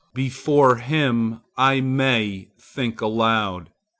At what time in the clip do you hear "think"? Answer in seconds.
2.59-3.01